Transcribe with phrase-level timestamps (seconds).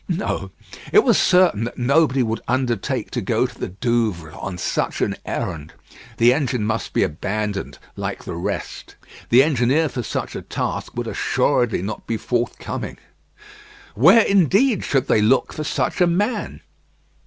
[0.09, 0.49] No:
[0.91, 5.15] it was certain that nobody would undertake to go to the Douvres on such an
[5.27, 5.73] errand.
[6.17, 8.95] The engine must be abandoned like the rest.
[9.29, 12.97] The engineer for such a task would assuredly not be forthcoming.
[13.93, 16.61] Where, indeed, should they look for such a man?